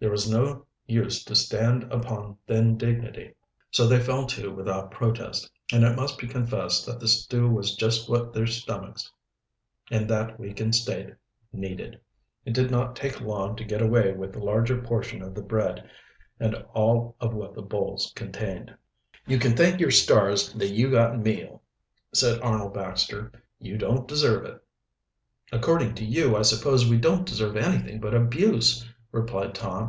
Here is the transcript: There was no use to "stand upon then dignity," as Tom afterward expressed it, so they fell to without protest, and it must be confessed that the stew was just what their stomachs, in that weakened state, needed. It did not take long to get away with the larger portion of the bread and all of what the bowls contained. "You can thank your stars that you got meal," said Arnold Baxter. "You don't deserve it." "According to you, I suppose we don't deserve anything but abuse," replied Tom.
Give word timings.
There 0.00 0.12
was 0.12 0.30
no 0.30 0.64
use 0.86 1.24
to 1.24 1.34
"stand 1.34 1.82
upon 1.92 2.36
then 2.46 2.76
dignity," 2.76 3.32
as 3.32 3.32
Tom 3.32 3.32
afterward 3.32 3.66
expressed 3.66 3.68
it, 3.68 3.76
so 3.76 3.86
they 3.88 4.00
fell 4.04 4.26
to 4.28 4.48
without 4.54 4.90
protest, 4.92 5.50
and 5.72 5.82
it 5.82 5.96
must 5.96 6.18
be 6.18 6.28
confessed 6.28 6.86
that 6.86 7.00
the 7.00 7.08
stew 7.08 7.48
was 7.50 7.74
just 7.74 8.08
what 8.08 8.32
their 8.32 8.46
stomachs, 8.46 9.10
in 9.90 10.06
that 10.06 10.38
weakened 10.38 10.76
state, 10.76 11.12
needed. 11.52 12.00
It 12.44 12.54
did 12.54 12.70
not 12.70 12.94
take 12.94 13.20
long 13.20 13.56
to 13.56 13.64
get 13.64 13.82
away 13.82 14.12
with 14.12 14.32
the 14.32 14.38
larger 14.38 14.80
portion 14.80 15.20
of 15.20 15.34
the 15.34 15.42
bread 15.42 15.90
and 16.38 16.54
all 16.74 17.16
of 17.18 17.34
what 17.34 17.54
the 17.54 17.62
bowls 17.62 18.12
contained. 18.14 18.72
"You 19.26 19.40
can 19.40 19.56
thank 19.56 19.80
your 19.80 19.90
stars 19.90 20.52
that 20.52 20.70
you 20.72 20.92
got 20.92 21.18
meal," 21.18 21.60
said 22.14 22.40
Arnold 22.40 22.72
Baxter. 22.72 23.32
"You 23.58 23.76
don't 23.76 24.06
deserve 24.06 24.44
it." 24.44 24.64
"According 25.50 25.96
to 25.96 26.04
you, 26.04 26.36
I 26.36 26.42
suppose 26.42 26.88
we 26.88 26.98
don't 26.98 27.26
deserve 27.26 27.56
anything 27.56 27.98
but 27.98 28.14
abuse," 28.14 28.88
replied 29.10 29.54
Tom. 29.56 29.86